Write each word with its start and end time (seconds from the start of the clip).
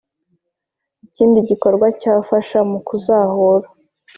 Ikindi 1.05 1.37
gikorwa 1.49 1.85
cyafasha 2.01 2.59
mu 2.69 2.79
kuzahura 2.87 3.67